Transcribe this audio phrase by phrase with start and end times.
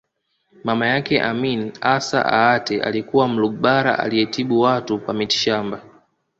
[0.63, 5.81] Mama yake Amin Assa Aatte alikuwa Mlugbara aliyetibu watu kwa mitishamba